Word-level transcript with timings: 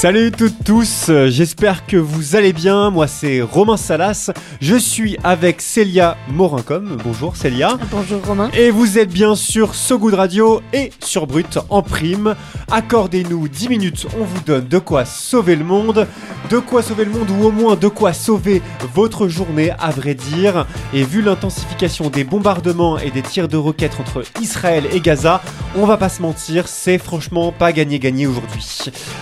Salut 0.00 0.32
toutes 0.32 0.64
tous, 0.64 1.10
euh, 1.10 1.28
j'espère 1.28 1.84
que 1.84 1.98
vous 1.98 2.34
allez 2.34 2.54
bien. 2.54 2.88
Moi 2.88 3.06
c'est 3.06 3.42
Romain 3.42 3.76
Salas, 3.76 4.30
je 4.58 4.76
suis 4.76 5.18
avec 5.24 5.60
Célia 5.60 6.16
Morincom. 6.30 6.96
Bonjour 7.04 7.36
Célia. 7.36 7.76
Bonjour 7.90 8.24
Romain. 8.24 8.48
Et 8.54 8.70
vous 8.70 8.96
êtes 8.96 9.10
bien 9.10 9.34
sur 9.34 9.74
So 9.74 9.98
Good 9.98 10.14
Radio 10.14 10.62
et 10.72 10.90
sur 11.00 11.26
Brut 11.26 11.58
en 11.68 11.82
prime. 11.82 12.34
Accordez-nous 12.70 13.46
10 13.48 13.68
minutes, 13.68 14.06
on 14.18 14.24
vous 14.24 14.40
donne 14.46 14.66
de 14.66 14.78
quoi 14.78 15.04
sauver 15.04 15.54
le 15.54 15.64
monde. 15.64 16.06
De 16.48 16.58
quoi 16.58 16.82
sauver 16.82 17.04
le 17.04 17.10
monde 17.10 17.28
ou 17.30 17.44
au 17.44 17.50
moins 17.50 17.76
de 17.76 17.88
quoi 17.88 18.14
sauver 18.14 18.62
votre 18.94 19.28
journée 19.28 19.70
à 19.78 19.90
vrai 19.90 20.14
dire. 20.14 20.66
Et 20.94 21.02
vu 21.02 21.20
l'intensification 21.20 22.08
des 22.08 22.24
bombardements 22.24 22.98
et 22.98 23.10
des 23.10 23.20
tirs 23.20 23.48
de 23.48 23.58
roquettes 23.58 23.98
entre 24.00 24.22
Israël 24.40 24.84
et 24.92 25.00
Gaza, 25.00 25.42
on 25.76 25.84
va 25.84 25.98
pas 25.98 26.08
se 26.08 26.22
mentir, 26.22 26.68
c'est 26.68 26.96
franchement 26.96 27.52
pas 27.52 27.72
gagné-gagné 27.72 28.26
aujourd'hui. 28.26 28.66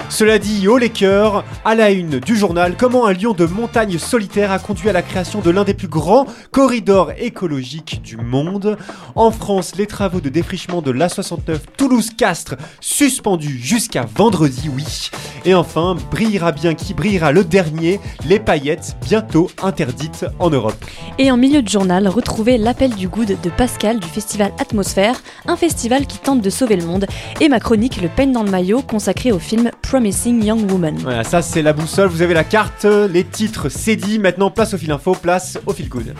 Cela 0.08 0.38
dit, 0.38 0.67
haut 0.68 0.78
les 0.78 0.90
cœurs, 0.90 1.44
à 1.64 1.74
la 1.74 1.90
une 1.90 2.18
du 2.20 2.36
journal, 2.36 2.74
comment 2.76 3.06
un 3.06 3.12
lion 3.12 3.32
de 3.32 3.46
montagne 3.46 3.98
solitaire 3.98 4.52
a 4.52 4.58
conduit 4.58 4.88
à 4.88 4.92
la 4.92 5.02
création 5.02 5.40
de 5.40 5.50
l'un 5.50 5.64
des 5.64 5.74
plus 5.74 5.88
grands 5.88 6.26
corridors 6.50 7.12
écologiques 7.16 8.02
du 8.02 8.16
monde. 8.16 8.76
En 9.14 9.30
France, 9.30 9.74
les 9.76 9.86
travaux 9.86 10.20
de 10.20 10.28
défrichement 10.28 10.82
de 10.82 10.90
l'A69 10.90 11.58
Toulouse-Castres 11.76 12.56
suspendus 12.80 13.58
jusqu'à 13.58 14.06
vendredi, 14.14 14.70
oui. 14.74 15.10
Et 15.44 15.54
enfin, 15.54 15.96
brillera 16.10 16.52
bien 16.52 16.74
qui 16.74 16.94
brillera 16.94 17.32
le 17.32 17.44
dernier, 17.44 18.00
les 18.26 18.38
paillettes 18.38 18.96
bientôt 19.06 19.50
interdites 19.62 20.26
en 20.38 20.50
Europe. 20.50 20.84
Et 21.18 21.30
en 21.30 21.36
milieu 21.36 21.62
de 21.62 21.68
journal, 21.68 22.08
retrouvez 22.08 22.58
l'appel 22.58 22.94
du 22.94 23.08
good 23.08 23.36
de 23.40 23.50
Pascal 23.50 24.00
du 24.00 24.08
festival 24.08 24.52
Atmosphère, 24.58 25.22
un 25.46 25.56
festival 25.56 26.06
qui 26.06 26.18
tente 26.18 26.42
de 26.42 26.50
sauver 26.50 26.76
le 26.76 26.84
monde, 26.84 27.06
et 27.40 27.48
ma 27.48 27.60
chronique 27.60 28.00
Le 28.02 28.08
peigne 28.08 28.32
dans 28.32 28.42
le 28.42 28.50
maillot 28.50 28.82
consacrée 28.82 29.32
au 29.32 29.38
film 29.38 29.70
Promising 29.82 30.44
Young 30.44 30.57
Woman. 30.64 30.96
Voilà, 30.98 31.24
ça 31.24 31.42
c'est 31.42 31.62
la 31.62 31.72
boussole, 31.72 32.08
vous 32.08 32.22
avez 32.22 32.34
la 32.34 32.44
carte, 32.44 32.84
les 32.84 33.24
titres, 33.24 33.68
c'est 33.68 33.96
dit. 33.96 34.18
Maintenant, 34.18 34.50
place 34.50 34.74
au 34.74 34.78
fil 34.78 34.90
info, 34.90 35.12
place 35.12 35.58
au 35.66 35.72
fil 35.72 35.88
good. 35.88 36.14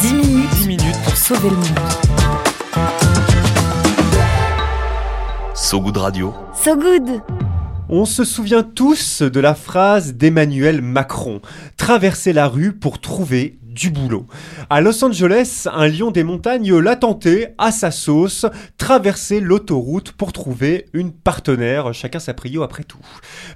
10 0.00 0.14
minutes, 0.14 0.50
10 0.54 0.68
minutes 0.68 1.02
pour 1.04 1.16
sauver 1.16 1.50
le 1.50 1.56
monde. 1.56 1.78
So 5.54 5.80
Good 5.80 5.96
Radio. 5.96 6.34
So 6.54 6.76
Good 6.76 7.22
On 7.88 8.04
se 8.04 8.24
souvient 8.24 8.62
tous 8.62 9.22
de 9.22 9.40
la 9.40 9.54
phrase 9.54 10.14
d'Emmanuel 10.14 10.82
Macron 10.82 11.40
Traverser 11.76 12.32
la 12.32 12.48
rue 12.48 12.72
pour 12.72 13.00
trouver 13.00 13.58
du 13.74 13.90
boulot. 13.90 14.26
À 14.70 14.80
Los 14.80 15.04
Angeles, 15.04 15.66
un 15.72 15.88
lion 15.88 16.10
des 16.10 16.22
montagnes 16.22 16.74
l'a 16.78 16.96
tenté 16.96 17.48
à 17.58 17.72
sa 17.72 17.90
sauce, 17.90 18.46
traverser 18.78 19.40
l'autoroute 19.40 20.12
pour 20.12 20.32
trouver 20.32 20.86
une 20.92 21.12
partenaire, 21.12 21.92
chacun 21.92 22.20
sa 22.20 22.34
prio 22.34 22.62
après 22.62 22.84
tout. 22.84 23.04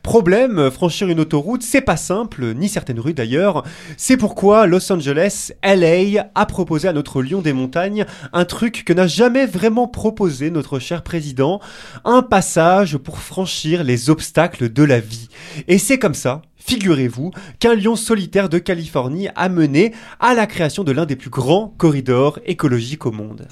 Problème, 0.02 0.70
franchir 0.70 1.08
une 1.08 1.20
autoroute, 1.20 1.62
c'est 1.62 1.80
pas 1.80 1.96
simple, 1.96 2.54
ni 2.54 2.68
certaines 2.68 3.00
rues 3.00 3.14
d'ailleurs. 3.14 3.64
C'est 3.96 4.16
pourquoi 4.16 4.66
Los 4.66 4.90
Angeles, 4.92 5.52
LA, 5.62 6.30
a 6.34 6.46
proposé 6.46 6.88
à 6.88 6.92
notre 6.92 7.22
lion 7.22 7.40
des 7.40 7.52
montagnes 7.52 8.04
un 8.32 8.44
truc 8.44 8.84
que 8.84 8.92
n'a 8.92 9.06
jamais 9.06 9.46
vraiment 9.46 9.86
proposé 9.86 10.50
notre 10.50 10.78
cher 10.78 11.02
président, 11.02 11.60
un 12.04 12.22
passage 12.22 12.96
pour 12.96 13.18
franchir 13.18 13.84
les 13.84 14.10
obstacles 14.10 14.72
de 14.72 14.82
la 14.82 14.98
vie. 14.98 15.28
Et 15.68 15.78
c'est 15.78 15.98
comme 15.98 16.14
ça, 16.14 16.42
figurez-vous, 16.68 17.30
qu'un 17.60 17.74
lion 17.74 17.96
solitaire 17.96 18.50
de 18.50 18.58
Californie 18.58 19.28
a 19.34 19.48
mené 19.48 19.94
à 20.20 20.34
la 20.34 20.46
création 20.46 20.84
de 20.84 20.92
l'un 20.92 21.06
des 21.06 21.16
plus 21.16 21.30
grands 21.30 21.74
corridors 21.78 22.38
écologiques 22.44 23.06
au 23.06 23.10
monde. 23.10 23.48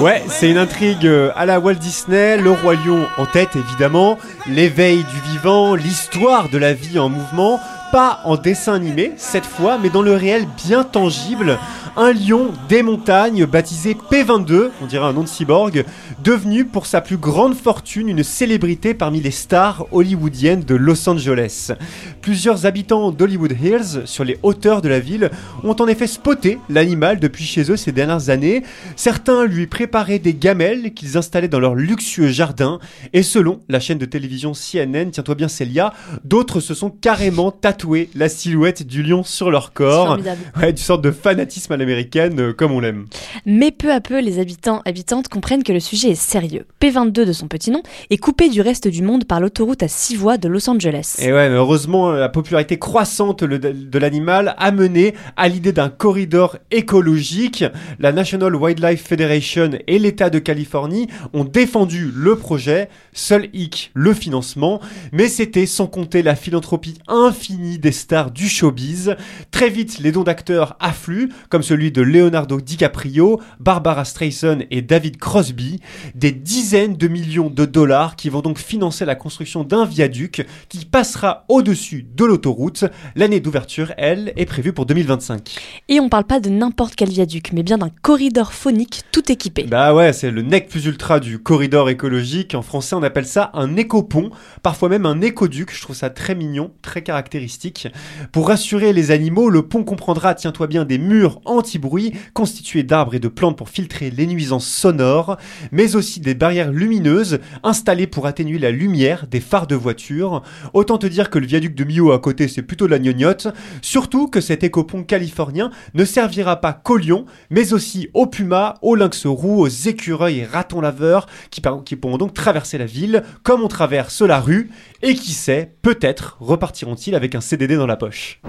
Ouais, 0.00 0.22
c'est 0.28 0.50
une 0.50 0.58
intrigue 0.58 1.06
euh, 1.06 1.30
à 1.34 1.46
la 1.46 1.60
Walt 1.60 1.74
Disney, 1.74 2.36
le 2.36 2.50
roi 2.50 2.74
lion 2.74 3.06
en 3.16 3.24
tête 3.24 3.56
évidemment, 3.56 4.18
l'éveil 4.46 4.98
du 5.04 5.30
vivant, 5.30 5.74
l'histoire 5.74 6.50
de 6.50 6.58
la 6.58 6.74
vie 6.74 6.98
en 6.98 7.08
mouvement, 7.08 7.58
pas 7.92 8.20
en 8.24 8.36
dessin 8.36 8.74
animé 8.74 9.12
cette 9.16 9.46
fois, 9.46 9.78
mais 9.80 9.88
dans 9.88 10.02
le 10.02 10.14
réel 10.14 10.46
bien 10.66 10.82
tangible, 10.82 11.58
un 11.96 12.12
lion 12.12 12.52
des 12.68 12.82
montagnes 12.82 13.46
baptisé 13.46 13.96
P22, 14.10 14.70
on 14.82 14.86
dirait 14.86 15.04
un 15.04 15.12
nom 15.12 15.22
de 15.22 15.28
cyborg, 15.28 15.84
devenu 16.22 16.64
pour 16.64 16.86
sa 16.86 17.00
plus 17.00 17.16
grande 17.16 17.54
fortune 17.54 18.08
une 18.08 18.24
célébrité 18.24 18.94
parmi 18.94 19.20
les 19.20 19.30
stars 19.30 19.86
hollywoodiennes 19.92 20.64
de 20.64 20.74
Los 20.74 21.08
Angeles. 21.08 21.72
Plusieurs 22.20 22.66
habitants 22.66 23.12
d'Hollywood 23.12 23.52
Hills, 23.52 24.02
sur 24.06 24.24
les 24.24 24.38
hauteurs 24.42 24.82
de 24.82 24.88
la 24.88 24.98
ville, 24.98 25.30
ont 25.62 25.76
en 25.78 25.86
effet 25.86 26.06
spoté 26.06 26.58
l'animal 26.68 27.20
depuis 27.20 27.44
chez 27.44 27.70
eux 27.70 27.76
ces 27.76 27.92
dernières 27.92 28.28
années. 28.28 28.64
Certains 28.96 29.46
lui 29.46 29.66
préparaient 29.66 30.18
des 30.18 30.34
gamelles 30.34 30.94
qu'ils 30.94 31.16
installaient 31.16 31.48
dans 31.48 31.60
leur 31.60 31.74
luxueux 31.74 32.28
jardin, 32.28 32.80
et 33.12 33.22
selon 33.22 33.60
la 33.68 33.78
chaîne 33.78 33.98
de 33.98 34.06
télévision 34.06 34.52
CNN, 34.52 35.10
tiens-toi 35.10 35.34
bien 35.36 35.48
Célia, 35.48 35.92
d'autres 36.24 36.60
se 36.60 36.74
sont 36.74 36.90
carrément 36.90 37.52
tatoués 37.52 38.10
la 38.14 38.28
silhouette 38.28 38.86
du 38.86 39.02
lion 39.02 39.22
sur 39.22 39.50
leur 39.50 39.72
corps. 39.72 40.06
Formidable. 40.06 40.40
Ouais, 40.56 40.72
du 40.72 40.82
sorte 40.82 41.02
de 41.02 41.10
fanatisme 41.10 41.72
à 41.72 41.76
l'américaine, 41.76 41.83
euh, 41.88 42.52
comme 42.52 42.72
on 42.72 42.80
l'aime. 42.80 43.06
Mais 43.46 43.70
peu 43.70 43.92
à 43.92 44.00
peu, 44.00 44.20
les 44.20 44.38
habitants 44.38 44.82
habitantes 44.84 45.28
comprennent 45.28 45.62
que 45.62 45.72
le 45.72 45.80
sujet 45.80 46.10
est 46.10 46.14
sérieux. 46.14 46.66
P22 46.80 47.24
de 47.24 47.32
son 47.32 47.48
petit 47.48 47.70
nom 47.70 47.82
est 48.10 48.18
coupé 48.18 48.48
du 48.48 48.60
reste 48.60 48.88
du 48.88 49.02
monde 49.02 49.24
par 49.24 49.40
l'autoroute 49.40 49.82
à 49.82 49.88
6 49.88 50.16
voies 50.16 50.36
de 50.38 50.48
Los 50.48 50.68
Angeles. 50.68 51.16
Et 51.18 51.32
ouais, 51.32 51.48
mais 51.48 51.56
heureusement, 51.56 52.12
la 52.12 52.28
popularité 52.28 52.78
croissante 52.78 53.44
de 53.44 53.98
l'animal 53.98 54.54
a 54.58 54.70
mené 54.70 55.14
à 55.36 55.48
l'idée 55.48 55.72
d'un 55.72 55.88
corridor 55.88 56.58
écologique. 56.70 57.64
La 57.98 58.12
National 58.12 58.54
Wildlife 58.54 59.06
Federation 59.06 59.70
et 59.86 59.98
l'État 59.98 60.30
de 60.30 60.38
Californie 60.38 61.08
ont 61.32 61.44
défendu 61.44 62.10
le 62.14 62.36
projet, 62.36 62.88
seul 63.12 63.48
hic, 63.52 63.90
le 63.94 64.14
financement, 64.14 64.80
mais 65.12 65.28
c'était 65.28 65.66
sans 65.66 65.86
compter 65.86 66.22
la 66.22 66.34
philanthropie 66.36 66.98
infinie 67.08 67.78
des 67.78 67.92
stars 67.92 68.30
du 68.30 68.48
showbiz. 68.48 69.16
Très 69.50 69.70
vite, 69.70 69.98
les 69.98 70.12
dons 70.12 70.24
d'acteurs 70.24 70.76
affluent, 70.80 71.30
comme 71.48 71.62
celui 71.74 71.90
de 71.90 72.02
Leonardo 72.02 72.60
DiCaprio, 72.60 73.40
Barbara 73.58 74.04
Streisand 74.04 74.58
et 74.70 74.80
David 74.80 75.16
Crosby, 75.16 75.80
des 76.14 76.30
dizaines 76.30 76.96
de 76.96 77.08
millions 77.08 77.50
de 77.50 77.64
dollars 77.64 78.14
qui 78.14 78.28
vont 78.28 78.42
donc 78.42 78.58
financer 78.58 79.04
la 79.04 79.16
construction 79.16 79.64
d'un 79.64 79.84
viaduc 79.84 80.46
qui 80.68 80.84
passera 80.84 81.44
au-dessus 81.48 82.06
de 82.14 82.24
l'autoroute. 82.24 82.84
L'année 83.16 83.40
d'ouverture, 83.40 83.92
elle, 83.96 84.32
est 84.36 84.44
prévue 84.44 84.72
pour 84.72 84.86
2025. 84.86 85.56
Et 85.88 85.98
on 85.98 86.08
parle 86.08 86.26
pas 86.26 86.38
de 86.38 86.48
n'importe 86.48 86.94
quel 86.94 87.08
viaduc, 87.08 87.50
mais 87.52 87.64
bien 87.64 87.78
d'un 87.78 87.90
corridor 88.02 88.52
phonique 88.52 89.02
tout 89.10 89.32
équipé. 89.32 89.64
Bah 89.64 89.92
ouais, 89.94 90.12
c'est 90.12 90.30
le 90.30 90.42
nec 90.42 90.68
plus 90.68 90.86
ultra 90.86 91.18
du 91.18 91.40
corridor 91.40 91.90
écologique. 91.90 92.54
En 92.54 92.62
français, 92.62 92.94
on 92.94 93.02
appelle 93.02 93.26
ça 93.26 93.50
un 93.54 93.74
écopont, 93.74 94.30
parfois 94.62 94.88
même 94.88 95.06
un 95.06 95.20
écoduc. 95.22 95.74
Je 95.74 95.82
trouve 95.82 95.96
ça 95.96 96.08
très 96.08 96.36
mignon, 96.36 96.70
très 96.82 97.02
caractéristique. 97.02 97.88
Pour 98.30 98.46
rassurer 98.46 98.92
les 98.92 99.10
animaux, 99.10 99.50
le 99.50 99.66
pont 99.66 99.82
comprendra, 99.82 100.36
tiens-toi 100.36 100.68
bien, 100.68 100.84
des 100.84 100.98
murs 100.98 101.40
anti-bruit 101.64 102.12
constituées 102.34 102.82
d'arbres 102.82 103.14
et 103.14 103.18
de 103.18 103.28
plantes 103.28 103.56
pour 103.56 103.70
filtrer 103.70 104.10
les 104.10 104.26
nuisances 104.26 104.66
sonores, 104.66 105.38
mais 105.72 105.96
aussi 105.96 106.20
des 106.20 106.34
barrières 106.34 106.70
lumineuses 106.70 107.38
installées 107.62 108.06
pour 108.06 108.26
atténuer 108.26 108.58
la 108.58 108.70
lumière 108.70 109.26
des 109.26 109.40
phares 109.40 109.66
de 109.66 109.74
voiture. 109.74 110.42
Autant 110.74 110.98
te 110.98 111.06
dire 111.06 111.30
que 111.30 111.38
le 111.38 111.46
viaduc 111.46 111.74
de 111.74 111.84
Millau 111.84 112.12
à 112.12 112.18
côté 112.18 112.48
c'est 112.48 112.60
plutôt 112.60 112.84
de 112.84 112.90
la 112.90 112.98
gnognotte, 112.98 113.48
surtout 113.80 114.28
que 114.28 114.42
cet 114.42 114.62
écopont 114.62 115.04
californien 115.04 115.70
ne 115.94 116.04
servira 116.04 116.60
pas 116.60 116.74
qu'aux 116.74 116.98
lions, 116.98 117.24
mais 117.48 117.72
aussi 117.72 118.10
aux 118.12 118.26
pumas, 118.26 118.74
aux 118.82 118.94
lynx 118.94 119.24
roux, 119.24 119.62
aux 119.62 119.68
écureuils 119.68 120.40
et 120.40 120.44
ratons 120.44 120.82
laveurs 120.82 121.26
qui 121.50 121.96
pourront 121.96 122.18
donc 122.18 122.34
traverser 122.34 122.76
la 122.76 122.86
ville 122.86 123.22
comme 123.42 123.62
on 123.62 123.68
traverse 123.68 124.20
la 124.20 124.38
rue, 124.38 124.70
et 125.00 125.14
qui 125.14 125.32
sait, 125.32 125.72
peut-être 125.80 126.36
repartiront-ils 126.40 127.14
avec 127.14 127.34
un 127.34 127.40
CDD 127.40 127.76
dans 127.76 127.86
la 127.86 127.96
poche. 127.96 128.40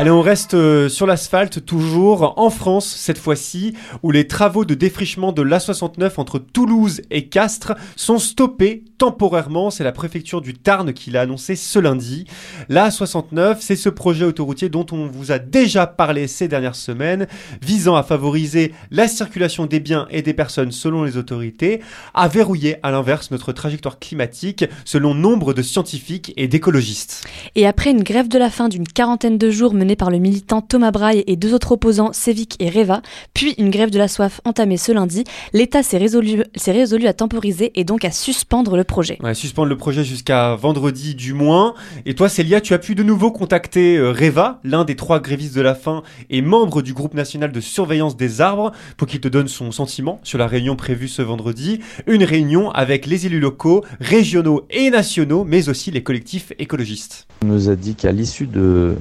Allez, 0.00 0.12
on 0.12 0.22
reste 0.22 0.54
euh, 0.54 0.88
sur 0.88 1.08
l'asphalte, 1.08 1.64
toujours 1.64 2.38
en 2.38 2.50
France 2.50 2.86
cette 2.86 3.18
fois-ci, 3.18 3.74
où 4.04 4.12
les 4.12 4.28
travaux 4.28 4.64
de 4.64 4.74
défrichement 4.74 5.32
de 5.32 5.42
l'A69 5.42 6.12
entre 6.18 6.38
Toulouse 6.38 7.02
et 7.10 7.26
Castres 7.26 7.72
sont 7.96 8.20
stoppés 8.20 8.84
temporairement. 8.96 9.70
C'est 9.70 9.82
la 9.82 9.90
préfecture 9.90 10.40
du 10.40 10.54
Tarn 10.54 10.92
qui 10.92 11.10
l'a 11.10 11.22
annoncé 11.22 11.56
ce 11.56 11.80
lundi. 11.80 12.26
L'A69, 12.68 13.56
c'est 13.58 13.74
ce 13.74 13.88
projet 13.88 14.24
autoroutier 14.24 14.68
dont 14.68 14.86
on 14.92 15.08
vous 15.08 15.32
a 15.32 15.40
déjà 15.40 15.88
parlé 15.88 16.28
ces 16.28 16.46
dernières 16.46 16.76
semaines, 16.76 17.26
visant 17.60 17.96
à 17.96 18.04
favoriser 18.04 18.72
la 18.92 19.08
circulation 19.08 19.66
des 19.66 19.80
biens 19.80 20.06
et 20.12 20.22
des 20.22 20.32
personnes 20.32 20.70
selon 20.70 21.02
les 21.02 21.16
autorités, 21.16 21.80
à 22.14 22.28
verrouiller 22.28 22.76
à 22.84 22.92
l'inverse 22.92 23.32
notre 23.32 23.52
trajectoire 23.52 23.98
climatique 23.98 24.64
selon 24.84 25.12
nombre 25.12 25.54
de 25.54 25.62
scientifiques 25.62 26.32
et 26.36 26.46
d'écologistes. 26.46 27.26
Et 27.56 27.66
après 27.66 27.90
une 27.90 28.04
grève 28.04 28.28
de 28.28 28.38
la 28.38 28.48
faim 28.48 28.68
d'une 28.68 28.86
quarantaine 28.86 29.38
de 29.38 29.50
jours 29.50 29.74
menée 29.74 29.87
par 29.96 30.10
le 30.10 30.18
militant 30.18 30.60
Thomas 30.60 30.90
Braille 30.90 31.24
et 31.26 31.36
deux 31.36 31.54
autres 31.54 31.72
opposants, 31.72 32.12
Sévic 32.12 32.56
et 32.60 32.70
Reva, 32.70 33.02
puis 33.34 33.54
une 33.58 33.70
grève 33.70 33.90
de 33.90 33.98
la 33.98 34.08
soif 34.08 34.40
entamée 34.44 34.76
ce 34.76 34.92
lundi, 34.92 35.24
l'État 35.52 35.82
s'est 35.82 35.98
résolu, 35.98 36.44
résolu 36.66 37.06
à 37.06 37.12
temporiser 37.12 37.72
et 37.74 37.84
donc 37.84 38.04
à 38.04 38.10
suspendre 38.10 38.76
le 38.76 38.84
projet. 38.84 39.18
Ouais, 39.22 39.34
suspendre 39.34 39.68
le 39.68 39.76
projet 39.76 40.04
jusqu'à 40.04 40.54
vendredi 40.54 41.14
du 41.14 41.32
moins. 41.32 41.74
Et 42.06 42.14
toi, 42.14 42.28
Célia, 42.28 42.60
tu 42.60 42.74
as 42.74 42.78
pu 42.78 42.94
de 42.94 43.02
nouveau 43.02 43.30
contacter 43.30 43.96
euh, 43.96 44.12
Reva, 44.12 44.60
l'un 44.64 44.84
des 44.84 44.96
trois 44.96 45.20
grévistes 45.20 45.54
de 45.54 45.60
la 45.60 45.74
faim 45.74 46.02
et 46.30 46.42
membre 46.42 46.82
du 46.82 46.94
groupe 46.94 47.14
national 47.14 47.52
de 47.52 47.60
surveillance 47.60 48.16
des 48.16 48.40
arbres, 48.40 48.72
pour 48.96 49.06
qu'il 49.06 49.20
te 49.20 49.28
donne 49.28 49.48
son 49.48 49.72
sentiment 49.72 50.20
sur 50.22 50.38
la 50.38 50.46
réunion 50.46 50.76
prévue 50.76 51.08
ce 51.08 51.22
vendredi. 51.22 51.80
Une 52.06 52.24
réunion 52.24 52.70
avec 52.70 53.06
les 53.06 53.26
élus 53.26 53.40
locaux, 53.40 53.84
régionaux 54.00 54.66
et 54.70 54.90
nationaux, 54.90 55.44
mais 55.44 55.68
aussi 55.68 55.90
les 55.90 56.02
collectifs 56.02 56.52
écologistes. 56.58 57.26
On 57.42 57.46
nous 57.46 57.68
a 57.68 57.76
dit 57.76 57.94
qu'à 57.94 58.12
l'issue 58.12 58.46
de 58.46 58.96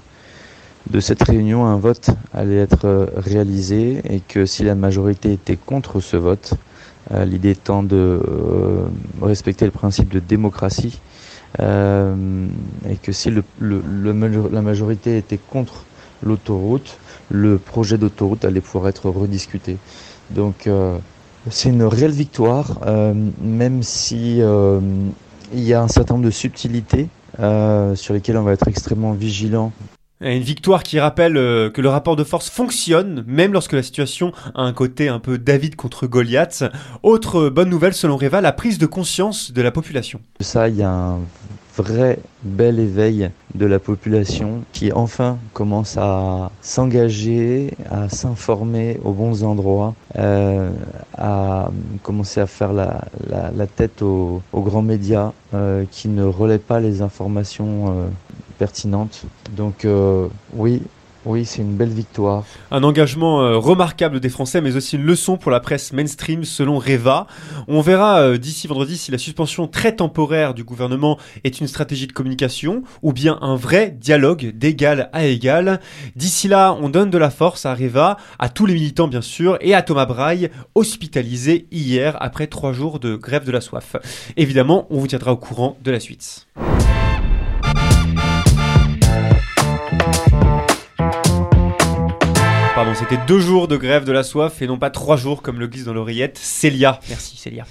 de 0.90 1.00
cette 1.00 1.24
réunion, 1.24 1.66
un 1.66 1.78
vote 1.78 2.10
allait 2.34 2.58
être 2.58 2.86
euh, 2.86 3.08
réalisé 3.16 4.02
et 4.10 4.22
que 4.22 4.46
si 4.46 4.64
la 4.64 4.76
majorité 4.76 5.34
était 5.34 5.58
contre 5.58 6.00
ce 6.00 6.18
vote, 6.18 6.54
euh, 7.12 7.26
l'idée 7.26 7.52
étant 7.52 7.84
de 7.84 7.96
euh, 7.96 8.86
respecter 9.22 9.66
le 9.66 9.72
principe 9.72 10.10
de 10.10 10.20
démocratie, 10.20 11.02
et 11.60 12.98
que 13.02 13.12
si 13.12 13.32
la 13.32 14.62
majorité 14.62 15.18
était 15.18 15.40
contre 15.40 15.86
l'autoroute, 16.22 17.00
le 17.32 17.58
projet 17.58 17.98
d'autoroute 17.98 18.46
allait 18.46 18.62
pouvoir 18.62 18.90
être 18.90 19.10
rediscuté. 19.10 19.78
Donc 20.30 20.70
c'est 21.50 21.70
une 21.70 21.84
réelle 21.84 22.12
victoire, 22.12 22.80
même 23.42 23.82
si 23.82 24.40
il 24.42 25.60
y 25.60 25.74
a 25.74 25.82
un 25.82 25.88
certain 25.88 26.16
nombre 26.16 26.26
de 26.26 26.32
subtilités 26.32 27.08
sur 27.40 28.14
lesquelles 28.14 28.38
on 28.38 28.44
va 28.44 28.52
être 28.52 28.68
extrêmement 28.68 29.14
vigilant 29.14 29.72
une 30.22 30.42
victoire 30.42 30.84
qui 30.84 31.00
rappelle 31.00 31.38
euh, 31.38 31.70
que 31.70 31.82
le 31.82 31.90
rapport 31.90 32.16
de 32.16 32.24
force 32.24 32.50
fonctionne, 32.50 33.24
même 33.28 33.54
lorsque 33.54 33.74
la 33.74 33.84
situation 33.84 34.32
a 34.56 34.64
un 34.64 34.74
côté 34.74 35.08
un 35.10 35.20
peu 35.20 35.38
David 35.38 35.76
contre 35.76 36.08
Goliath. 36.08 36.64
Autre 37.04 37.50
bonne 37.50 37.70
nouvelle 37.70 37.94
selon 37.94 38.18
Reva, 38.18 38.42
la 38.42 38.52
prise 38.52 38.78
de 38.80 38.86
conscience 38.86 39.52
de 39.52 39.62
la 39.62 39.72
population. 39.72 40.20
Ça, 40.40 40.70
il 40.70 40.76
y 40.78 40.84
a 40.84 40.90
un 40.90 41.20
vrai 41.78 42.18
bel 42.42 42.80
éveil 42.80 43.30
de 43.54 43.68
la 43.68 43.78
population 43.78 44.64
qui 44.74 44.92
enfin 44.92 45.38
commence 45.54 45.96
à 45.98 46.50
s'engager, 46.62 47.72
à 47.92 48.10
s'informer 48.10 49.00
aux 49.04 49.12
bons 49.12 49.44
endroits, 49.44 49.94
euh, 50.18 50.72
à 51.16 51.70
commencer 52.02 52.42
à 52.42 52.48
faire 52.48 52.74
la, 52.74 53.68
tête 53.68 54.02
aux, 54.02 54.42
grands 54.54 54.82
médias 54.82 55.34
euh, 55.54 55.86
qui 55.92 56.08
ne 56.08 56.24
relaient 56.24 56.58
pas 56.58 56.80
les 56.80 57.04
informations 57.04 58.10
pertinente. 58.58 59.26
Donc 59.56 59.86
euh, 59.86 60.28
oui, 60.54 60.82
oui, 61.28 61.46
c'est 61.46 61.62
une 61.62 61.76
belle 61.76 61.90
victoire. 61.90 62.46
Un 62.72 62.84
engagement 62.84 63.42
euh, 63.42 63.58
remarquable 63.58 64.22
des 64.22 64.30
Français, 64.30 64.62
mais 64.62 64.78
aussi 64.78 64.96
une 64.96 65.04
leçon 65.04 65.36
pour 65.36 65.52
la 65.52 65.60
presse 65.60 65.92
mainstream, 65.92 66.46
selon 66.46 66.78
Reva. 66.78 67.28
On 67.68 67.82
verra 67.82 68.20
euh, 68.22 68.38
d'ici 68.38 68.66
vendredi 68.68 68.98
si 68.98 69.12
la 69.12 69.18
suspension 69.18 69.68
très 69.68 69.94
temporaire 69.94 70.54
du 70.54 70.64
gouvernement 70.64 71.18
est 71.44 71.60
une 71.60 71.68
stratégie 71.68 72.08
de 72.08 72.14
communication 72.14 72.84
ou 73.02 73.12
bien 73.12 73.38
un 73.42 73.58
vrai 73.58 73.90
dialogue 73.90 74.54
d'égal 74.56 75.10
à 75.12 75.26
égal. 75.26 75.82
D'ici 76.16 76.48
là, 76.48 76.78
on 76.80 76.88
donne 76.88 77.10
de 77.10 77.18
la 77.18 77.30
force 77.30 77.66
à 77.66 77.76
Reva, 77.76 78.16
à 78.40 78.48
tous 78.48 78.66
les 78.66 78.76
militants 78.76 79.10
bien 79.10 79.22
sûr, 79.22 79.58
et 79.60 79.76
à 79.76 79.82
Thomas 79.82 80.06
Braille, 80.06 80.50
hospitalisé 80.76 81.68
hier 81.74 82.16
après 82.22 82.48
trois 82.48 82.72
jours 82.72 83.00
de 83.00 83.18
grève 83.18 83.44
de 83.44 83.52
la 83.52 83.60
soif. 83.60 83.98
Évidemment, 84.38 84.88
on 84.90 85.00
vous 85.00 85.08
tiendra 85.08 85.34
au 85.34 85.38
courant 85.38 85.78
de 85.84 85.92
la 85.92 86.00
suite. 86.00 86.48
Pardon, 92.88 93.00
c'était 93.02 93.22
deux 93.28 93.40
jours 93.40 93.68
de 93.68 93.76
grève 93.76 94.06
de 94.06 94.14
la 94.14 94.24
soif 94.24 94.62
et 94.62 94.68
non 94.68 94.78
pas 94.78 94.90
trois 94.90 95.18
jours 95.18 95.42
comme 95.42 95.60
le 95.60 95.68
glisse 95.68 95.84
dans 95.84 95.94
l'oreillette. 95.94 96.38
Célia, 96.38 97.02
merci 97.10 97.36
Célia. 97.36 97.66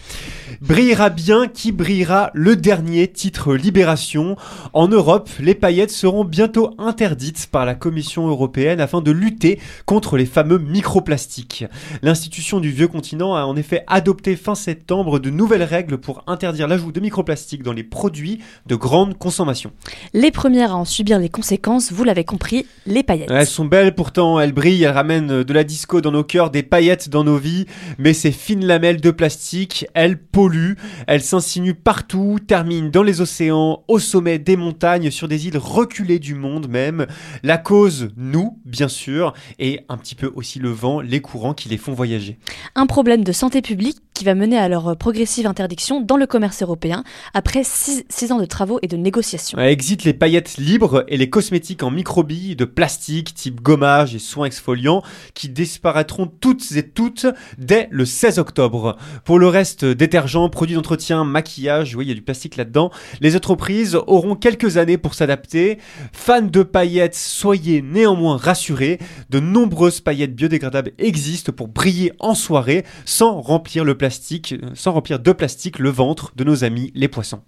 Brillera 0.60 1.08
bien 1.08 1.48
qui 1.48 1.72
brillera 1.72 2.30
le 2.34 2.54
dernier 2.54 3.08
titre 3.08 3.54
Libération. 3.54 4.36
En 4.74 4.88
Europe, 4.88 5.30
les 5.40 5.54
paillettes 5.54 5.90
seront 5.90 6.24
bientôt 6.24 6.74
interdites 6.76 7.48
par 7.50 7.64
la 7.64 7.74
Commission 7.74 8.28
européenne 8.28 8.78
afin 8.78 9.00
de 9.00 9.10
lutter 9.10 9.58
contre 9.86 10.18
les 10.18 10.26
fameux 10.26 10.58
microplastiques. 10.58 11.64
L'institution 12.02 12.60
du 12.60 12.70
vieux 12.70 12.88
continent 12.88 13.36
a 13.36 13.44
en 13.44 13.56
effet 13.56 13.84
adopté 13.86 14.36
fin 14.36 14.54
septembre 14.54 15.18
de 15.18 15.30
nouvelles 15.30 15.62
règles 15.62 15.96
pour 15.96 16.24
interdire 16.26 16.68
l'ajout 16.68 16.92
de 16.92 17.00
microplastiques 17.00 17.62
dans 17.62 17.72
les 17.72 17.84
produits 17.84 18.40
de 18.66 18.74
grande 18.74 19.16
consommation. 19.16 19.72
Les 20.12 20.30
premières 20.30 20.72
à 20.72 20.76
en 20.76 20.84
subir 20.84 21.18
les 21.18 21.30
conséquences, 21.30 21.90
vous 21.90 22.04
l'avez 22.04 22.24
compris, 22.24 22.66
les 22.86 23.02
paillettes. 23.02 23.30
Elles 23.30 23.46
sont 23.46 23.64
belles 23.64 23.94
pourtant, 23.94 24.38
elles 24.38 24.52
brillent, 24.52 24.84
ramène 25.06 25.44
de 25.44 25.52
la 25.52 25.62
disco 25.62 26.00
dans 26.00 26.10
nos 26.10 26.24
cœurs, 26.24 26.50
des 26.50 26.64
paillettes 26.64 27.08
dans 27.08 27.22
nos 27.22 27.38
vies, 27.38 27.66
mais 27.96 28.12
ces 28.12 28.32
fines 28.32 28.66
lamelles 28.66 29.00
de 29.00 29.12
plastique, 29.12 29.86
elles 29.94 30.20
polluent, 30.20 30.74
elles 31.06 31.22
s'insinuent 31.22 31.76
partout, 31.76 32.40
terminent 32.44 32.90
dans 32.90 33.04
les 33.04 33.20
océans, 33.20 33.84
au 33.86 34.00
sommet 34.00 34.40
des 34.40 34.56
montagnes, 34.56 35.12
sur 35.12 35.28
des 35.28 35.46
îles 35.46 35.58
reculées 35.58 36.18
du 36.18 36.34
monde 36.34 36.68
même. 36.68 37.06
La 37.44 37.56
cause, 37.56 38.10
nous, 38.16 38.58
bien 38.64 38.88
sûr, 38.88 39.32
et 39.60 39.78
un 39.88 39.96
petit 39.96 40.16
peu 40.16 40.32
aussi 40.34 40.58
le 40.58 40.70
vent, 40.70 41.00
les 41.00 41.20
courants 41.20 41.54
qui 41.54 41.68
les 41.68 41.78
font 41.78 41.92
voyager. 41.92 42.40
Un 42.74 42.86
problème 42.86 43.22
de 43.22 43.30
santé 43.30 43.62
publique 43.62 43.98
qui 44.16 44.24
va 44.24 44.34
mener 44.34 44.56
à 44.56 44.66
leur 44.70 44.96
progressive 44.96 45.46
interdiction 45.46 46.00
dans 46.00 46.16
le 46.16 46.26
commerce 46.26 46.62
européen 46.62 47.04
après 47.34 47.64
6 47.64 48.32
ans 48.32 48.38
de 48.38 48.46
travaux 48.46 48.78
et 48.80 48.86
de 48.86 48.96
négociations. 48.96 49.58
Exit 49.58 50.04
les 50.04 50.14
paillettes 50.14 50.56
libres 50.56 51.04
et 51.08 51.18
les 51.18 51.28
cosmétiques 51.28 51.82
en 51.82 51.90
microbilles 51.90 52.56
de 52.56 52.64
plastique 52.64 53.34
type 53.34 53.60
gommage 53.60 54.14
et 54.14 54.18
soins 54.18 54.46
exfoliants 54.46 55.02
qui 55.34 55.50
disparaîtront 55.50 56.26
toutes 56.26 56.72
et 56.76 56.88
toutes 56.88 57.26
dès 57.58 57.88
le 57.90 58.06
16 58.06 58.38
octobre. 58.38 58.96
Pour 59.26 59.38
le 59.38 59.48
reste, 59.48 59.84
détergents, 59.84 60.48
produits 60.48 60.76
d'entretien, 60.76 61.24
maquillage, 61.24 61.94
oui, 61.94 62.06
il 62.06 62.08
y 62.08 62.12
a 62.12 62.14
du 62.14 62.22
plastique 62.22 62.56
là-dedans, 62.56 62.90
les 63.20 63.36
entreprises 63.36 63.98
auront 64.06 64.34
quelques 64.34 64.78
années 64.78 64.96
pour 64.96 65.12
s'adapter. 65.12 65.76
Fans 66.12 66.40
de 66.40 66.62
paillettes, 66.62 67.14
soyez 67.14 67.82
néanmoins 67.82 68.38
rassurés, 68.38 68.98
de 69.28 69.40
nombreuses 69.40 70.00
paillettes 70.00 70.34
biodégradables 70.34 70.92
existent 70.96 71.52
pour 71.52 71.68
briller 71.68 72.12
en 72.18 72.34
soirée 72.34 72.86
sans 73.04 73.42
remplir 73.42 73.84
le 73.84 73.94
plastique 73.94 74.05
plastique, 74.06 74.54
sans 74.74 74.92
remplir 74.92 75.18
de 75.18 75.32
plastique 75.32 75.80
le 75.80 75.90
ventre 75.90 76.30
de 76.36 76.44
nos 76.44 76.62
amis 76.62 76.92
les 76.94 77.08
poissons. 77.08 77.40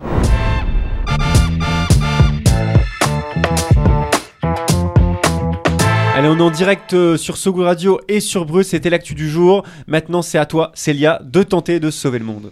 Allez, 6.16 6.26
on 6.26 6.36
est 6.36 6.42
en 6.42 6.50
direct 6.50 6.94
euh, 6.94 7.16
sur 7.16 7.36
Sogo 7.36 7.62
Radio 7.62 8.00
et 8.08 8.18
sur 8.18 8.44
Bruce, 8.44 8.70
c'était 8.70 8.90
l'actu 8.90 9.14
du 9.14 9.30
jour. 9.30 9.64
Maintenant, 9.86 10.20
c'est 10.20 10.36
à 10.36 10.46
toi, 10.46 10.72
Célia, 10.74 11.20
de 11.22 11.44
tenter 11.44 11.78
de 11.78 11.92
sauver 11.92 12.18
le 12.18 12.24
monde. 12.24 12.50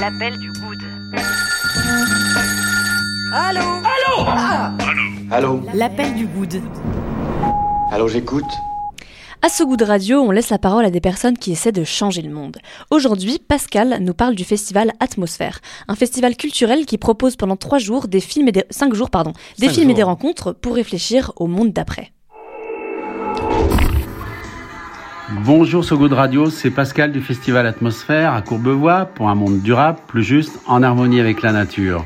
L'appel 0.00 0.38
du 0.38 0.50
good. 0.52 0.78
Allô 3.34 3.60
Allô 3.60 4.30
Allô 5.30 5.62
L'appel 5.74 6.14
du 6.14 6.26
good. 6.26 6.62
Allô, 7.92 8.08
j'écoute. 8.08 8.44
À 9.46 9.48
ce 9.48 9.62
goût 9.62 9.76
de 9.76 9.84
radio, 9.84 10.18
on 10.18 10.32
laisse 10.32 10.50
la 10.50 10.58
parole 10.58 10.84
à 10.84 10.90
des 10.90 11.00
personnes 11.00 11.38
qui 11.38 11.52
essaient 11.52 11.70
de 11.70 11.84
changer 11.84 12.20
le 12.20 12.34
monde. 12.34 12.56
Aujourd'hui, 12.90 13.38
Pascal 13.38 13.98
nous 14.00 14.12
parle 14.12 14.34
du 14.34 14.42
festival 14.42 14.90
Atmosphère, 14.98 15.60
un 15.86 15.94
festival 15.94 16.34
culturel 16.34 16.84
qui 16.84 16.98
propose 16.98 17.36
pendant 17.36 17.54
trois 17.54 17.78
jours 17.78 18.08
des 18.08 18.18
films 18.18 18.48
et 18.48 18.52
des 18.52 18.64
cinq 18.70 18.92
jours 18.94 19.08
pardon, 19.08 19.34
des 19.60 19.68
Cinq 19.68 19.74
films 19.74 19.90
et 19.90 19.94
des 19.94 20.02
rencontres 20.02 20.52
pour 20.52 20.74
réfléchir 20.74 21.30
au 21.36 21.46
monde 21.46 21.72
d'après. 21.72 22.10
Bonjour 25.44 25.84
So 25.84 25.96
Good 25.96 26.14
Radio, 26.14 26.50
c'est 26.50 26.72
Pascal 26.72 27.12
du 27.12 27.20
Festival 27.20 27.68
Atmosphère 27.68 28.34
à 28.34 28.42
Courbevoie 28.42 29.04
pour 29.04 29.28
un 29.28 29.36
monde 29.36 29.62
durable, 29.62 30.00
plus 30.08 30.24
juste, 30.24 30.58
en 30.66 30.82
harmonie 30.82 31.20
avec 31.20 31.42
la 31.42 31.52
nature. 31.52 32.04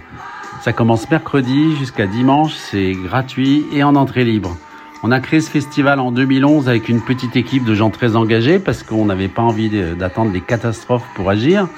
Ça 0.61 0.75
commence 0.75 1.11
mercredi 1.11 1.75
jusqu'à 1.77 2.07
dimanche, 2.07 2.53
c'est 2.53 2.93
gratuit 2.93 3.65
et 3.73 3.83
en 3.83 3.97
entrée 3.97 4.25
libre. 4.27 4.59
On 5.03 5.13
a 5.13 5.21
créé 5.21 5.41
ce 5.41 5.51
festival 5.51 5.99
en 5.99 6.13
2011 6.13 6.69
avec 6.69 6.91
une 6.91 7.01
petite 7.01 7.35
équipe 7.35 7.65
de 7.65 7.75
gens 7.75 7.89
très 7.89 8.17
engagés 8.17 8.59
parce 8.59 8.83
qu'on 8.83 9.07
n'avait 9.07 9.29
pas 9.29 9.41
envie 9.41 9.71
d'attendre 9.97 10.31
les 10.31 10.43
catastrophes 10.43 11.07
pour 11.15 11.31
agir 11.31 11.69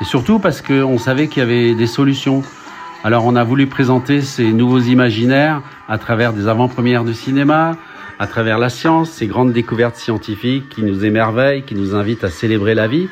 et 0.00 0.04
surtout 0.04 0.40
parce 0.40 0.62
qu'on 0.62 0.98
savait 0.98 1.28
qu'il 1.28 1.40
y 1.40 1.42
avait 1.42 1.74
des 1.76 1.86
solutions. 1.86 2.42
Alors 3.04 3.24
on 3.24 3.36
a 3.36 3.44
voulu 3.44 3.68
présenter 3.68 4.20
ces 4.20 4.52
nouveaux 4.52 4.80
imaginaires 4.80 5.62
à 5.88 5.96
travers 5.98 6.32
des 6.32 6.48
avant-premières 6.48 7.04
de 7.04 7.12
cinéma, 7.12 7.76
à 8.18 8.26
travers 8.26 8.58
la 8.58 8.68
science, 8.68 9.12
ces 9.12 9.28
grandes 9.28 9.52
découvertes 9.52 9.96
scientifiques 9.96 10.68
qui 10.68 10.82
nous 10.82 11.04
émerveillent, 11.04 11.62
qui 11.62 11.76
nous 11.76 11.94
invitent 11.94 12.24
à 12.24 12.30
célébrer 12.30 12.74
la 12.74 12.88
vie, 12.88 13.08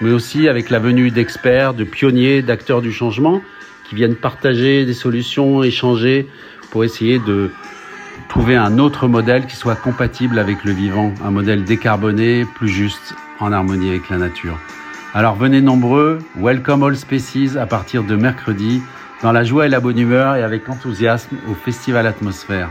mais 0.00 0.10
aussi 0.10 0.48
avec 0.48 0.70
la 0.70 0.80
venue 0.80 1.12
d'experts, 1.12 1.72
de 1.72 1.84
pionniers, 1.84 2.42
d'acteurs 2.42 2.82
du 2.82 2.90
changement 2.90 3.42
qui 3.88 3.94
viennent 3.94 4.16
partager 4.16 4.84
des 4.84 4.92
solutions, 4.92 5.62
échanger 5.62 6.26
pour 6.72 6.82
essayer 6.82 7.20
de 7.20 7.52
trouver 8.28 8.56
un 8.56 8.78
autre 8.78 9.08
modèle 9.08 9.46
qui 9.46 9.56
soit 9.56 9.74
compatible 9.74 10.38
avec 10.38 10.64
le 10.64 10.72
vivant, 10.72 11.12
un 11.24 11.30
modèle 11.30 11.64
décarboné, 11.64 12.44
plus 12.44 12.68
juste, 12.68 13.14
en 13.40 13.52
harmonie 13.52 13.88
avec 13.88 14.08
la 14.10 14.18
nature. 14.18 14.58
Alors 15.14 15.34
venez 15.34 15.60
nombreux, 15.60 16.18
welcome 16.36 16.82
all 16.82 16.96
species 16.96 17.56
à 17.56 17.66
partir 17.66 18.04
de 18.04 18.14
mercredi, 18.14 18.82
dans 19.22 19.32
la 19.32 19.44
joie 19.44 19.66
et 19.66 19.68
la 19.68 19.80
bonne 19.80 19.98
humeur 19.98 20.36
et 20.36 20.42
avec 20.42 20.68
enthousiasme 20.68 21.36
au 21.50 21.54
Festival 21.54 22.06
Atmosphère. 22.06 22.70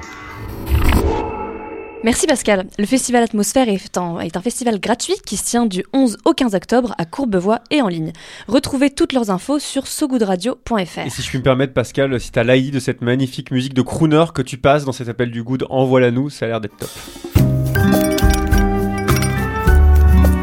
Merci 2.04 2.28
Pascal. 2.28 2.68
Le 2.78 2.86
festival 2.86 3.24
Atmosphère 3.24 3.68
est 3.68 3.98
un, 3.98 4.20
est 4.20 4.38
un 4.38 4.42
festival 4.42 4.80
gratuit 4.80 5.16
qui 5.26 5.36
se 5.36 5.46
tient 5.46 5.66
du 5.66 5.84
11 5.94 6.18
au 6.26 6.34
15 6.34 6.54
octobre 6.56 6.94
à 6.98 7.06
Courbevoie 7.06 7.60
et 7.72 7.82
en 7.82 7.88
ligne. 7.88 8.14
Retrouvez 8.48 8.92
toutes 8.92 9.14
leurs 9.14 9.32
infos 9.32 9.60
sur 9.60 9.88
sogoodradio.fr. 9.88 11.00
Et 11.06 11.10
si 11.10 11.22
je 11.22 11.30
puis 11.30 11.40
me 11.40 11.44
permettre, 11.44 11.74
Pascal, 11.74 12.20
si 12.20 12.32
t'as 12.32 12.44
l'AI 12.44 12.70
de 12.72 12.80
cette 12.80 13.02
magnifique 13.02 13.52
musique 13.52 13.74
de 13.74 13.82
crooner 13.82 14.26
que 14.34 14.42
tu 14.42 14.58
passes 14.58 14.86
dans 14.86 14.92
cet 14.92 15.10
appel 15.10 15.32
du 15.32 15.44
good, 15.44 15.66
envoie-la 15.70 16.12
nous, 16.12 16.30
ça 16.30 16.46
a 16.46 16.50
l'air 16.50 16.62
d'être 16.62 16.78
top. 16.78 16.90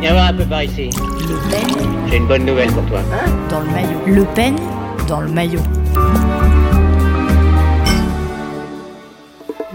Viens 0.01 0.13
voir 0.13 0.29
un 0.29 0.35
peu 0.35 0.45
par 0.45 0.63
ici. 0.63 0.91
Le 0.93 1.51
Pen 1.51 1.89
J'ai 2.11 2.17
une 2.17 2.27
bonne 2.27 2.45
nouvelle 2.45 2.71
pour 2.73 2.85
toi. 2.87 3.01
dans 3.49 3.61
le 3.61 3.71
maillot. 3.71 4.01
Le 4.07 4.25
Pen 4.35 4.57
dans 5.09 5.21
le 5.21 5.29
maillot. 5.29 5.61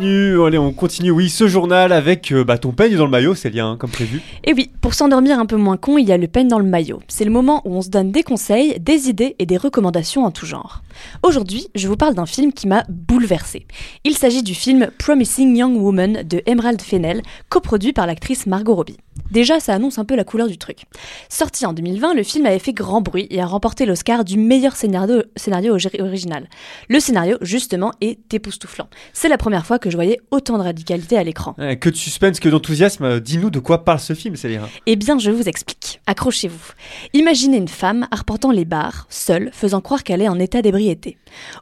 Allez, 0.02 0.58
on 0.58 0.72
continue, 0.72 1.12
oui, 1.12 1.30
ce 1.30 1.50
journal 1.50 1.92
avec 1.92 2.32
euh, 2.32 2.46
bah, 2.46 2.58
ton 2.58 2.72
peigne 2.72 2.96
dans 2.96 3.04
le 3.04 3.12
maillot, 3.12 3.36
c'est 3.36 3.50
lien, 3.50 3.76
comme 3.78 3.90
prévu. 3.90 4.22
Et 4.46 4.54
oui, 4.54 4.72
pour 4.80 4.94
s'endormir 4.94 5.38
un 5.38 5.46
peu 5.46 5.58
moins 5.58 5.76
con, 5.76 5.98
il 5.98 6.08
y 6.08 6.14
a 6.14 6.18
le 6.18 6.28
peigne 6.28 6.48
dans 6.48 6.60
le 6.60 6.66
maillot. 6.66 7.02
C'est 7.10 7.26
le 7.26 7.32
moment 7.32 7.62
où 7.66 7.76
on 7.76 7.82
se 7.82 7.90
donne 7.90 8.12
des 8.12 8.24
conseils, 8.24 8.80
des 8.80 9.10
idées 9.10 9.36
et 9.40 9.46
des 9.46 9.58
recommandations 9.58 10.24
en 10.24 10.32
tout 10.32 10.46
genre. 10.46 10.84
Aujourd'hui, 11.24 11.68
je 11.76 11.88
vous 11.88 11.98
parle 11.98 12.16
d'un 12.16 12.26
film 12.26 12.54
qui 12.54 12.68
m'a 12.68 12.84
bouleversé. 12.90 13.66
Il 14.04 14.16
s'agit 14.18 14.44
du 14.44 14.54
film 14.56 14.90
Promising 14.98 15.56
Young 15.56 15.76
Woman 15.82 16.24
de 16.24 16.42
Emerald 16.46 16.82
Fennell, 16.82 17.22
coproduit 17.50 17.94
par 17.94 18.08
l'actrice 18.08 18.46
Margot 18.46 18.76
Robbie. 18.76 18.98
Déjà, 19.32 19.60
ça 19.60 19.74
annonce 19.74 20.00
un 20.00 20.06
peu 20.06 20.16
la 20.16 20.24
couleur 20.24 20.48
du 20.48 20.58
truc. 20.58 20.84
Sorti 21.28 21.66
en 21.66 21.74
2020, 21.74 22.14
le 22.14 22.24
film 22.24 22.46
avait 22.46 22.58
fait 22.58 22.74
grand 22.74 23.02
bruit 23.02 23.28
et 23.30 23.42
a 23.42 23.46
remporté 23.46 23.86
l'Oscar 23.86 24.24
du 24.24 24.38
meilleur 24.38 24.76
scénario, 24.76 25.24
scénario 25.36 25.74
ori- 25.76 26.00
original. 26.02 26.48
Le 26.88 27.00
scénario, 27.00 27.38
justement, 27.42 27.92
est 28.02 28.34
époustouflant. 28.34 28.88
C'est 29.14 29.28
la 29.28 29.38
première 29.38 29.66
fois 29.66 29.78
que 29.78 29.90
je 29.90 29.98
voyais 29.98 30.20
autant 30.32 30.58
de 30.58 30.64
radicalité 30.64 31.18
à 31.18 31.24
l'écran. 31.24 31.54
Euh, 31.60 31.76
que 31.76 31.90
de 31.90 31.96
suspense, 31.96 32.40
que 32.40 32.50
d'enthousiasme, 32.50 33.04
euh, 33.04 33.20
dis-nous 33.20 33.50
de 33.50 33.60
quoi 33.60 33.84
parle 33.84 34.00
ce 34.00 34.14
film, 34.14 34.36
Céline. 34.36 34.62
Eh 34.86 34.96
bien, 34.96 35.20
je 35.20 35.30
vous 35.32 35.48
explique. 35.48 36.00
Accrochez-vous. 36.08 36.72
Imaginez 37.14 37.58
une 37.58 37.68
femme 37.68 38.08
arpentant 38.12 38.52
les 38.52 38.66
bars, 38.66 39.06
seule, 39.10 39.50
faisant 39.54 39.82
croire 39.82 40.04
qu'elle 40.04 40.22
est 40.22 40.30
en 40.30 40.40
état 40.40 40.62
d'ébriété, 40.62 40.89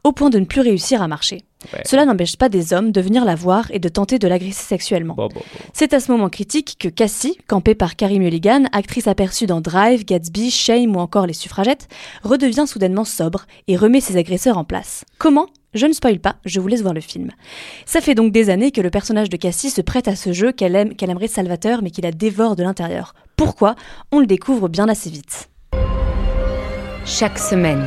au 0.03 0.11
point 0.11 0.29
de 0.29 0.39
ne 0.39 0.45
plus 0.45 0.61
réussir 0.61 1.01
à 1.01 1.07
marcher. 1.07 1.43
Ouais. 1.73 1.81
Cela 1.85 2.05
n'empêche 2.05 2.37
pas 2.37 2.49
des 2.49 2.71
hommes 2.73 2.91
de 2.91 3.01
venir 3.01 3.25
la 3.25 3.35
voir 3.35 3.65
et 3.71 3.79
de 3.79 3.89
tenter 3.89 4.19
de 4.19 4.27
l'agresser 4.27 4.63
sexuellement. 4.63 5.15
Bon, 5.15 5.27
bon, 5.27 5.39
bon. 5.39 5.59
C'est 5.73 5.93
à 5.93 5.99
ce 5.99 6.11
moment 6.11 6.29
critique 6.29 6.75
que 6.79 6.87
Cassie, 6.87 7.37
campée 7.47 7.75
par 7.75 7.95
Carrie 7.95 8.19
Mulligan, 8.19 8.65
actrice 8.71 9.07
aperçue 9.07 9.47
dans 9.47 9.59
Drive, 9.59 10.05
Gatsby, 10.05 10.51
Shame 10.51 10.95
ou 10.95 10.99
encore 10.99 11.25
Les 11.25 11.33
Suffragettes, 11.33 11.87
redevient 12.23 12.65
soudainement 12.67 13.05
sobre 13.05 13.47
et 13.67 13.75
remet 13.75 14.01
ses 14.01 14.17
agresseurs 14.17 14.57
en 14.57 14.63
place. 14.63 15.03
Comment? 15.17 15.47
Je 15.73 15.85
ne 15.85 15.93
spoil 15.93 16.19
pas, 16.19 16.37
je 16.45 16.59
vous 16.59 16.67
laisse 16.67 16.81
voir 16.81 16.93
le 16.93 17.01
film. 17.01 17.31
Ça 17.85 18.01
fait 18.01 18.15
donc 18.15 18.31
des 18.31 18.49
années 18.49 18.71
que 18.71 18.81
le 18.81 18.89
personnage 18.89 19.29
de 19.29 19.37
Cassie 19.37 19.69
se 19.69 19.81
prête 19.81 20.07
à 20.07 20.15
ce 20.15 20.33
jeu 20.33 20.51
qu'elle 20.51 20.75
aime, 20.75 20.95
qu'elle 20.95 21.09
aimerait 21.09 21.27
salvateur, 21.27 21.81
mais 21.81 21.91
qui 21.91 22.01
la 22.01 22.11
dévore 22.11 22.55
de 22.55 22.63
l'intérieur. 22.63 23.13
Pourquoi? 23.35 23.75
On 24.11 24.19
le 24.19 24.25
découvre 24.25 24.69
bien 24.69 24.87
assez 24.87 25.09
vite. 25.09 25.49
Chaque 27.05 27.37
semaine, 27.37 27.85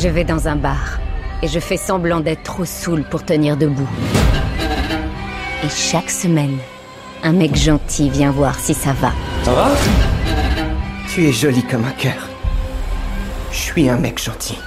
je 0.00 0.08
vais 0.08 0.24
dans 0.24 0.48
un 0.48 0.56
bar 0.56 0.98
et 1.42 1.48
je 1.48 1.60
fais 1.60 1.76
semblant 1.76 2.20
d'être 2.20 2.42
trop 2.42 2.64
saoul 2.64 3.02
pour 3.02 3.22
tenir 3.22 3.58
debout. 3.58 3.88
Et 5.62 5.68
chaque 5.68 6.08
semaine, 6.08 6.56
un 7.22 7.32
mec 7.32 7.54
gentil 7.54 8.08
vient 8.08 8.30
voir 8.30 8.58
si 8.58 8.72
ça 8.72 8.94
va. 8.94 9.12
Ça 9.42 9.52
va? 9.52 9.70
Tu 11.12 11.26
es 11.26 11.32
jolie 11.32 11.62
comme 11.64 11.84
un 11.84 11.90
cœur. 11.90 12.28
Je 13.52 13.58
suis 13.58 13.90
un 13.90 13.98
mec 13.98 14.22
gentil. 14.22 14.58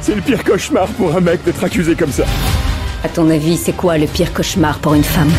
C'est 0.00 0.14
le 0.14 0.20
pire 0.20 0.44
cauchemar 0.44 0.86
pour 0.88 1.16
un 1.16 1.20
mec 1.20 1.42
d'être 1.42 1.64
accusé 1.64 1.96
comme 1.96 2.12
ça. 2.12 2.24
À 3.02 3.08
ton 3.08 3.28
avis, 3.30 3.56
c'est 3.56 3.72
quoi 3.72 3.98
le 3.98 4.06
pire 4.06 4.32
cauchemar 4.32 4.78
pour 4.78 4.94
une 4.94 5.02
femme? 5.02 5.32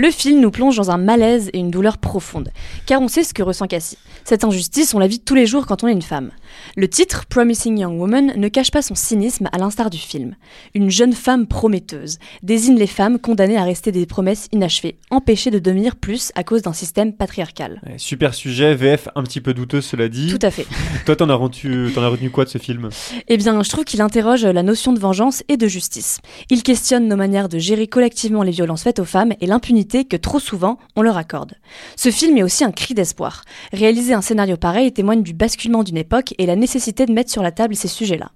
Le 0.00 0.10
film 0.10 0.40
nous 0.40 0.50
plonge 0.50 0.78
dans 0.78 0.90
un 0.90 0.96
malaise 0.96 1.50
et 1.52 1.58
une 1.58 1.70
douleur 1.70 1.98
profonde, 1.98 2.50
car 2.86 3.02
on 3.02 3.08
sait 3.08 3.22
ce 3.22 3.34
que 3.34 3.42
ressent 3.42 3.66
Cassie. 3.66 3.98
Cette 4.24 4.44
injustice, 4.44 4.94
on 4.94 4.98
la 4.98 5.06
vit 5.06 5.20
tous 5.20 5.34
les 5.34 5.44
jours 5.44 5.66
quand 5.66 5.84
on 5.84 5.88
est 5.88 5.92
une 5.92 6.00
femme. 6.00 6.30
Le 6.74 6.88
titre, 6.88 7.26
Promising 7.26 7.76
Young 7.78 8.00
Woman, 8.00 8.32
ne 8.34 8.48
cache 8.48 8.70
pas 8.70 8.80
son 8.80 8.94
cynisme 8.94 9.50
à 9.52 9.58
l'instar 9.58 9.90
du 9.90 9.98
film. 9.98 10.36
Une 10.74 10.88
jeune 10.90 11.12
femme 11.12 11.46
prometteuse 11.46 12.18
désigne 12.42 12.78
les 12.78 12.86
femmes 12.86 13.18
condamnées 13.18 13.58
à 13.58 13.64
rester 13.64 13.92
des 13.92 14.06
promesses 14.06 14.48
inachevées, 14.52 14.96
empêchées 15.10 15.50
de 15.50 15.58
devenir 15.58 15.96
plus 15.96 16.32
à 16.34 16.44
cause 16.44 16.62
d'un 16.62 16.72
système 16.72 17.12
patriarcal. 17.12 17.82
Ouais, 17.86 17.98
super 17.98 18.32
sujet, 18.32 18.74
VF 18.74 19.08
un 19.16 19.22
petit 19.22 19.42
peu 19.42 19.52
douteux, 19.52 19.82
cela 19.82 20.08
dit. 20.08 20.28
Tout 20.28 20.46
à 20.46 20.50
fait. 20.50 20.66
Toi, 21.04 21.14
t'en 21.16 21.28
as, 21.28 21.34
retenu- 21.34 21.92
t'en 21.92 22.02
as 22.02 22.08
retenu 22.08 22.30
quoi 22.30 22.44
de 22.46 22.50
ce 22.50 22.56
film? 22.58 22.88
Eh 23.28 23.36
bien, 23.36 23.62
je 23.62 23.68
trouve 23.68 23.84
qu'il 23.84 24.00
interroge 24.00 24.46
la 24.46 24.62
notion 24.62 24.94
de 24.94 24.98
vengeance 24.98 25.42
et 25.48 25.58
de 25.58 25.66
justice. 25.68 26.20
Il 26.48 26.62
questionne 26.62 27.06
nos 27.06 27.16
manières 27.16 27.50
de 27.50 27.58
gérer 27.58 27.86
collectivement 27.86 28.42
les 28.42 28.52
violences 28.52 28.82
faites 28.84 28.98
aux 28.98 29.04
femmes 29.04 29.34
et 29.42 29.46
l'impunité 29.46 29.89
que 29.90 30.16
trop 30.16 30.38
souvent 30.38 30.78
on 30.96 31.02
leur 31.02 31.16
accorde. 31.16 31.54
Ce 31.96 32.10
film 32.10 32.36
est 32.38 32.42
aussi 32.42 32.64
un 32.64 32.72
cri 32.72 32.94
d'espoir. 32.94 33.42
Réaliser 33.72 34.14
un 34.14 34.20
scénario 34.20 34.56
pareil 34.56 34.92
témoigne 34.92 35.22
du 35.22 35.34
basculement 35.34 35.82
d'une 35.82 35.96
époque 35.96 36.34
et 36.38 36.46
la 36.46 36.56
nécessité 36.56 37.06
de 37.06 37.12
mettre 37.12 37.30
sur 37.30 37.42
la 37.42 37.52
table 37.52 37.74
ces 37.76 37.88
sujets-là. 37.88 38.30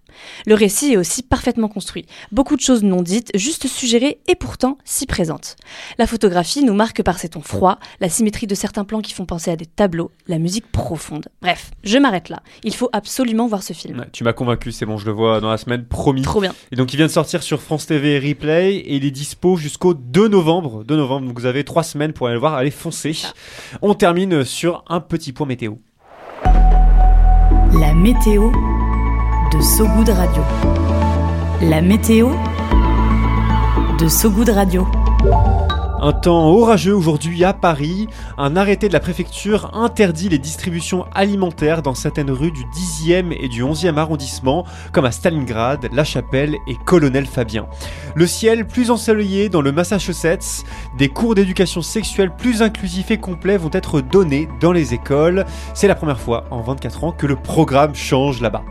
Le 0.46 0.54
récit 0.54 0.92
est 0.92 0.96
aussi 0.96 1.22
parfaitement 1.22 1.68
construit. 1.68 2.06
Beaucoup 2.32 2.56
de 2.56 2.60
choses 2.60 2.82
non 2.82 3.02
dites, 3.02 3.30
juste 3.34 3.66
suggérées 3.66 4.18
et 4.28 4.34
pourtant 4.34 4.78
si 4.84 5.06
présentes. 5.06 5.56
La 5.98 6.06
photographie 6.06 6.64
nous 6.64 6.74
marque 6.74 7.02
par 7.02 7.18
ses 7.18 7.28
tons 7.28 7.40
froids, 7.40 7.78
la 8.00 8.08
symétrie 8.08 8.46
de 8.46 8.54
certains 8.54 8.84
plans 8.84 9.00
qui 9.00 9.12
font 9.12 9.26
penser 9.26 9.50
à 9.50 9.56
des 9.56 9.66
tableaux, 9.66 10.10
la 10.26 10.38
musique 10.38 10.70
profonde. 10.70 11.28
Bref, 11.42 11.70
je 11.82 11.98
m'arrête 11.98 12.28
là. 12.28 12.42
Il 12.62 12.74
faut 12.74 12.90
absolument 12.92 13.46
voir 13.46 13.62
ce 13.62 13.72
film. 13.72 13.98
Ouais, 13.98 14.08
Tu 14.12 14.24
m'as 14.24 14.32
convaincu, 14.32 14.72
c'est 14.72 14.86
bon, 14.86 14.98
je 14.98 15.06
le 15.06 15.12
vois 15.12 15.40
dans 15.40 15.50
la 15.50 15.58
semaine, 15.58 15.84
promis. 15.84 16.22
Trop 16.22 16.40
bien. 16.40 16.54
Et 16.72 16.76
donc 16.76 16.92
il 16.92 16.96
vient 16.96 17.06
de 17.06 17.10
sortir 17.12 17.42
sur 17.42 17.62
France 17.62 17.86
TV 17.86 18.18
Replay 18.18 18.76
et 18.76 18.96
il 18.96 19.04
est 19.04 19.10
dispo 19.10 19.56
jusqu'au 19.56 19.94
2 19.94 20.28
novembre. 20.28 20.84
2 20.84 20.96
novembre, 20.96 21.26
donc 21.28 21.38
vous 21.38 21.46
avez 21.46 21.64
3 21.64 21.82
semaines 21.82 22.12
pour 22.12 22.26
aller 22.26 22.34
le 22.34 22.40
voir, 22.40 22.54
allez 22.54 22.70
foncer. 22.70 23.16
On 23.82 23.94
termine 23.94 24.44
sur 24.44 24.84
un 24.88 25.00
petit 25.00 25.32
point 25.32 25.46
météo. 25.46 25.74
La 27.78 27.92
météo 27.94 28.50
de 29.54 29.60
Sogoud 29.60 30.08
Radio. 30.08 30.42
La 31.62 31.80
météo 31.80 32.30
de 34.00 34.08
Sogoud 34.08 34.48
Radio. 34.48 34.84
Un 36.00 36.12
temps 36.12 36.48
orageux 36.48 36.94
aujourd'hui 36.94 37.44
à 37.44 37.52
Paris. 37.52 38.08
Un 38.36 38.56
arrêté 38.56 38.88
de 38.88 38.92
la 38.92 38.98
préfecture 38.98 39.72
interdit 39.72 40.28
les 40.28 40.38
distributions 40.38 41.06
alimentaires 41.14 41.82
dans 41.82 41.94
certaines 41.94 42.32
rues 42.32 42.50
du 42.50 42.64
10e 42.64 43.32
et 43.38 43.48
du 43.48 43.62
11e 43.62 43.96
arrondissement, 43.96 44.66
comme 44.92 45.04
à 45.04 45.12
Stalingrad, 45.12 45.88
La 45.92 46.02
Chapelle 46.02 46.56
et 46.66 46.74
Colonel 46.84 47.26
Fabien. 47.26 47.66
Le 48.16 48.26
ciel 48.26 48.66
plus 48.66 48.90
ensoleillé 48.90 49.50
dans 49.50 49.62
le 49.62 49.70
Massachusetts. 49.70 50.64
Des 50.98 51.08
cours 51.08 51.36
d'éducation 51.36 51.80
sexuelle 51.80 52.34
plus 52.34 52.60
inclusifs 52.60 53.12
et 53.12 53.18
complets 53.18 53.56
vont 53.56 53.70
être 53.72 54.00
donnés 54.00 54.48
dans 54.60 54.72
les 54.72 54.94
écoles. 54.94 55.44
C'est 55.74 55.88
la 55.88 55.94
première 55.94 56.20
fois 56.20 56.44
en 56.50 56.60
24 56.60 57.04
ans 57.04 57.12
que 57.12 57.26
le 57.26 57.36
programme 57.36 57.94
change 57.94 58.40
là-bas. 58.40 58.64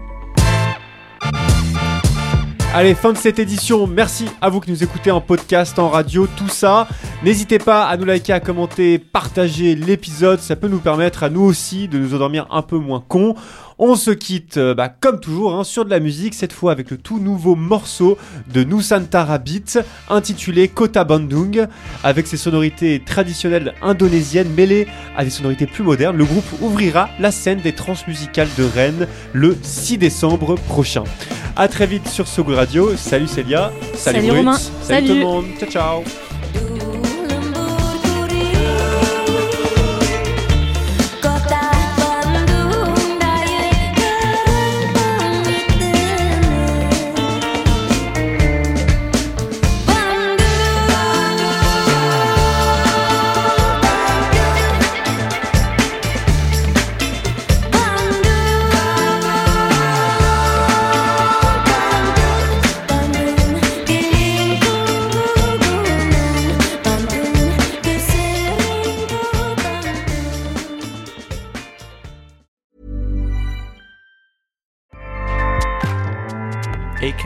Allez, 2.75 2.95
fin 2.95 3.13
de 3.13 3.17
cette 3.19 3.37
édition. 3.37 3.85
Merci 3.85 4.25
à 4.41 4.49
vous 4.49 4.59
qui 4.59 4.71
nous 4.71 4.83
écoutez 4.83 5.11
en 5.11 5.21
podcast, 5.21 5.77
en 5.77 5.89
radio, 5.89 6.25
tout 6.25 6.47
ça. 6.47 6.87
N'hésitez 7.23 7.59
pas 7.59 7.85
à 7.85 7.97
nous 7.97 8.05
liker, 8.05 8.33
à 8.33 8.39
commenter, 8.39 8.97
partager 8.97 9.75
l'épisode. 9.75 10.39
Ça 10.39 10.55
peut 10.55 10.69
nous 10.69 10.79
permettre 10.79 11.21
à 11.21 11.29
nous 11.29 11.43
aussi 11.43 11.87
de 11.87 11.99
nous 11.99 12.15
endormir 12.15 12.47
un 12.49 12.63
peu 12.63 12.79
moins 12.79 13.03
cons. 13.07 13.35
On 13.77 13.95
se 13.95 14.09
quitte, 14.09 14.57
euh, 14.57 14.73
bah, 14.73 14.89
comme 14.89 15.19
toujours, 15.19 15.53
hein, 15.53 15.63
sur 15.63 15.85
de 15.85 15.91
la 15.91 15.99
musique, 15.99 16.33
cette 16.33 16.51
fois 16.51 16.71
avec 16.71 16.89
le 16.89 16.97
tout 16.97 17.19
nouveau 17.19 17.55
morceau 17.55 18.17
de 18.51 18.63
Nusantara 18.63 19.37
Beat, 19.37 19.79
intitulé 20.09 20.67
Kota 20.67 21.03
Bandung, 21.03 21.67
avec 22.03 22.25
ses 22.25 22.37
sonorités 22.37 23.03
traditionnelles 23.05 23.75
indonésiennes 23.83 24.49
mêlées 24.49 24.87
à 25.15 25.23
des 25.23 25.29
sonorités 25.29 25.67
plus 25.67 25.83
modernes. 25.83 26.17
Le 26.17 26.25
groupe 26.25 26.45
ouvrira 26.59 27.09
la 27.19 27.29
scène 27.29 27.61
des 27.61 27.73
transmusicales 27.73 28.49
de 28.57 28.63
Rennes 28.63 29.07
le 29.31 29.55
6 29.61 29.99
décembre 29.99 30.55
prochain. 30.55 31.03
A 31.55 31.67
très 31.67 31.85
vite 31.85 32.07
sur 32.07 32.27
Sogo 32.27 32.55
Radio. 32.55 32.95
Salut 32.97 33.27
Célia. 33.27 33.71
Salut 33.95 34.21
Brut. 34.21 34.37
Romain. 34.37 34.57
Salut, 34.57 34.83
Salut. 34.83 35.07
tout 35.07 35.13
le 35.13 35.19
monde. 35.19 35.45
Ciao 35.59 35.69
ciao. 35.69 36.03